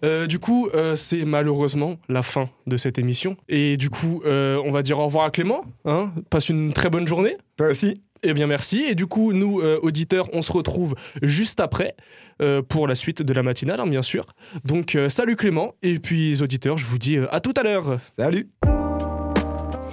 Euh, 0.03 0.25
du 0.27 0.39
coup, 0.39 0.69
euh, 0.73 0.95
c'est 0.95 1.25
malheureusement 1.25 1.97
la 2.07 2.23
fin 2.23 2.49
de 2.65 2.77
cette 2.77 2.97
émission. 2.97 3.35
Et 3.47 3.77
du 3.77 3.89
coup, 3.89 4.21
euh, 4.25 4.59
on 4.65 4.71
va 4.71 4.81
dire 4.81 4.99
au 4.99 5.05
revoir 5.05 5.25
à 5.25 5.31
Clément. 5.31 5.61
hein. 5.85 6.11
Passe 6.29 6.49
une 6.49 6.73
très 6.73 6.89
bonne 6.89 7.07
journée. 7.07 7.37
Toi 7.57 7.67
aussi 7.67 8.01
Eh 8.23 8.33
bien, 8.33 8.47
merci. 8.47 8.83
Et 8.89 8.95
du 8.95 9.05
coup, 9.05 9.33
nous, 9.33 9.59
euh, 9.59 9.79
auditeurs, 9.83 10.27
on 10.33 10.41
se 10.41 10.51
retrouve 10.51 10.95
juste 11.21 11.59
après 11.59 11.95
euh, 12.41 12.61
pour 12.61 12.87
la 12.87 12.95
suite 12.95 13.21
de 13.21 13.33
la 13.33 13.43
matinale, 13.43 13.79
hein, 13.81 13.87
bien 13.87 14.01
sûr. 14.01 14.23
Donc, 14.63 14.95
euh, 14.95 15.09
salut 15.09 15.35
Clément. 15.35 15.73
Et 15.83 15.99
puis, 15.99 16.41
auditeurs, 16.41 16.77
je 16.77 16.85
vous 16.85 16.97
dis 16.97 17.17
euh, 17.17 17.27
à 17.33 17.41
tout 17.41 17.53
à 17.57 17.63
l'heure. 17.63 17.99
Salut 18.17 18.47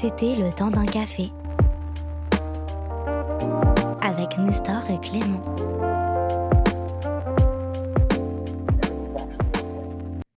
C'était 0.01 0.37
le 0.37 0.55
temps 0.57 0.71
d'un 0.71 0.87
café. 0.87 1.25
Avec 4.07 4.39
Nestor 4.39 4.89
et 4.89 5.01
Clément. 5.01 5.43